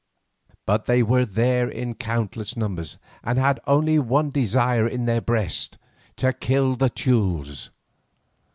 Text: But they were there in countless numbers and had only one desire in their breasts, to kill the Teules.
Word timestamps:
But 0.65 0.85
they 0.87 1.03
were 1.03 1.25
there 1.27 1.69
in 1.69 1.93
countless 1.93 2.57
numbers 2.57 2.97
and 3.23 3.37
had 3.37 3.59
only 3.67 3.99
one 3.99 4.31
desire 4.31 4.87
in 4.87 5.05
their 5.05 5.21
breasts, 5.21 5.77
to 6.15 6.33
kill 6.33 6.75
the 6.75 6.89
Teules. 6.89 7.69